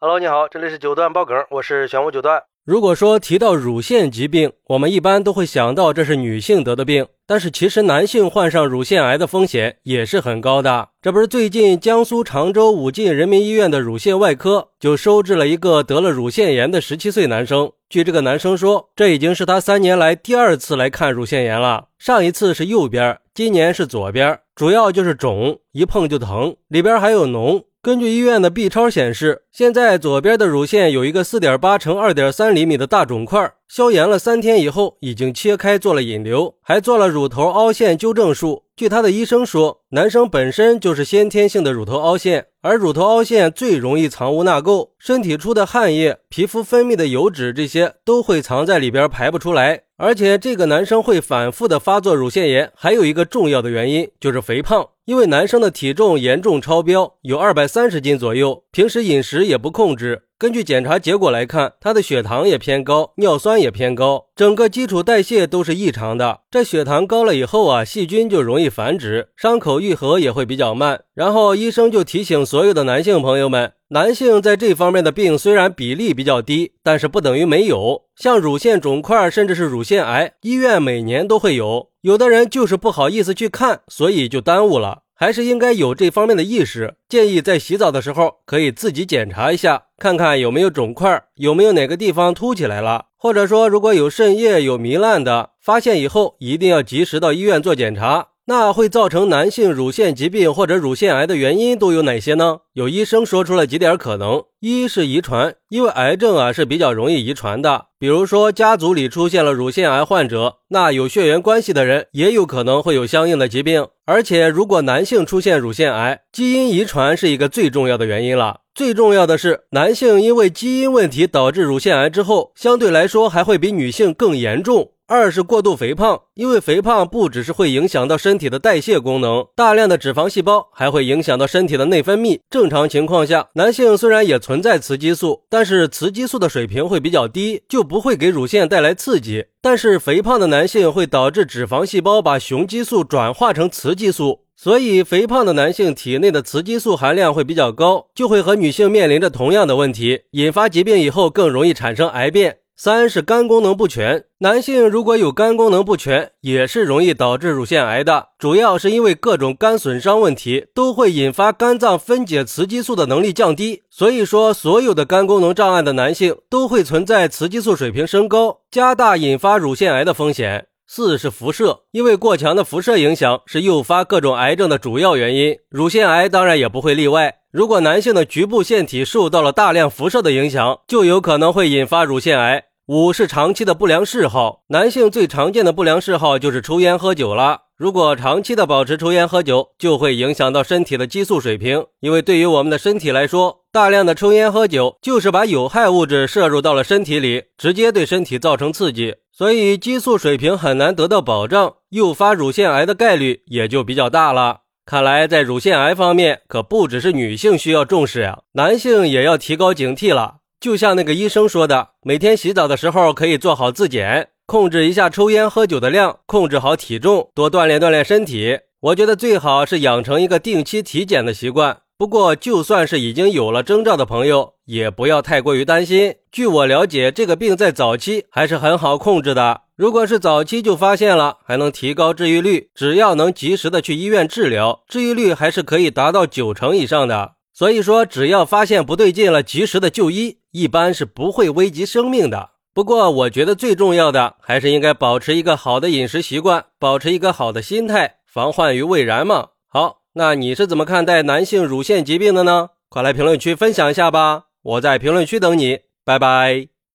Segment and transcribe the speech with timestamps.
[0.00, 2.40] Hello，你好，这里是九段爆梗，我是玄武九段。
[2.64, 10.90] 如果说提到乳腺疾病，我们一般都会想到这是女性得的病，但是其实男性患上乳腺癌的风险也是很高的。
[11.02, 17.72] 这不是最近江苏常州武进人民医院的乳腺外科就收治了一个得了乳腺炎的十七岁男生。
[17.88, 27.64] 据这个男生说，这已经是他三年来第二次来看乳腺炎了，上一次是右边，今年是左边，主要就是肿，一碰就疼，里边还有脓。
[27.80, 38.62] 根据医院的 B 超显示，现在左边的乳腺有一个四点八乘二点三厘米的大肿块，消炎了三天以后已经切开做了引流，还做了乳头凹陷纠正术。
[38.76, 49.80] 据他的医生说，男生本身就是先天性的乳头凹陷，而乳头凹陷最容易藏污纳垢，身体出的汗液、皮肤分泌的油脂这些都会藏在里边排不出来。
[49.96, 54.86] 而且这个男生会反复的发作乳腺炎，还有一个重要的原因就是肥胖。
[55.06, 60.22] 因为男生的体重严重超标，有二百三十斤左右，平时饮食也不控制。
[60.38, 66.42] 根据检查结果来看，他的血糖也偏高，尿酸也偏高，整个基础代谢都是异常的。
[66.48, 71.00] 这血糖高了以后啊，细菌就容易繁殖，伤口愈合也会比较慢。
[71.12, 78.02] 然后医生就提醒所有的男性朋友们，男性在这方面的病虽然比例比较低，但是不等于没有。
[78.14, 81.88] 像乳腺肿块甚至是乳腺癌，医院每年都会有。
[82.02, 85.00] 有的人就是不好意思去看，所以就耽误了。
[85.20, 86.94] 还是应该有这方面的意识。
[87.08, 98.28] 建议在洗澡的时候可以自己检查一下，看看有没有肿块，有没有哪个地方凸起来了，或者说如果有渗液、有糜烂的，发现以后一定要及时到医院做检查。
[98.48, 102.60] 那会造成男性乳腺疾病或者乳腺癌的原因都有哪些呢？
[102.72, 113.86] 有医生说出了几点可能：一是遗传，因为癌症啊是比较容易遗传的，比如说家族里出现了乳腺癌患者，那有血缘关系的人也有可能会有相应的疾病。
[114.06, 118.60] 而且如果男性出现乳腺癌，基因遗传是一个最重要的原因了。
[118.74, 124.92] 最重要的是，男性因为基因问题导致乳腺癌之后，相对来说还会比女性更严重。
[125.10, 132.40] 二是过度肥胖，因为肥胖不只是会影响到身体的代谢功能，大量的脂肪细胞还会影响到身体的内分泌。
[132.50, 139.46] 正常情况下，男性虽然也存在雌激素，但是雌激素的水平会比较低，就不会给乳腺带来刺激。
[139.62, 152.58] 但是肥胖的男性会导致脂肪细胞把雄激素转化成雌激素，所以肥胖的男性体内的雌激素含量会比较高，就会和女性面临着同样的问题，引发疾病以后更容易产生癌变。
[152.80, 158.28] 三是肝功能不全，男性如果有肝功能不全，也是容易导致乳腺癌的。
[158.38, 170.66] 主要是因为各种肝损伤问题都会引发肝脏分解雌激素的能力降低，所以说所有的肝功能障碍的男性都会存在雌激素水平升高，加大引发乳腺癌的风险。
[170.86, 177.34] 四是辐射，因为过强的辐射影响是诱发各种癌症的主要原因，乳腺癌当然也不会例外。
[177.50, 182.64] 如果男性的局部腺体受到了大量辐射的影响，就有可能会引发乳腺癌。
[182.88, 187.64] 五是长期的不良嗜好，男性最常见的不良嗜好就是抽烟喝酒了。
[187.76, 191.84] 如果长期的保持抽烟喝酒，就会影响到身体的激素水平。
[192.00, 204.60] 因为对于我们的身体来说，大量的抽烟喝酒就是把有害物质摄入到了身体里，直接对身体造成刺激，所以激素水平很难得到保障，诱发乳腺癌的概率也就比较大了。
[204.86, 210.36] 看来在乳腺癌方面，可不只是女性需要重视呀，男性也要提高警惕了。
[210.60, 218.58] 就像那个医生说的，每天洗澡的时候可以做好自检，控制一下抽烟喝酒的量，控制好体重，多锻炼锻炼身体。
[218.80, 221.78] 我觉得最好是养成一个定期体检的习惯。
[221.96, 226.14] 不过，就算是已经有了征兆的朋友，也不要太过于担心。
[226.32, 229.62] 据我了解，这个病在早期还是很好控制的。
[229.76, 232.70] 如果是早期就发现了，还能提高治愈率。
[232.74, 237.32] 只要能及时的去医院治疗，治愈率还是可以达到九成以上的。
[237.52, 242.50] 所以说，只要发现不对劲了，及时的就医，一般是不会危及生命的。
[242.74, 249.48] 不过，我觉得最重要的还是应该保持一个好的饮食习惯，保持一个好的心态，防患于未然嘛。
[249.66, 252.70] 好，那你是怎么看待男性乳腺疾病的呢？
[252.88, 256.77] 快来评论区分享一下吧，我在评论区等你，拜拜。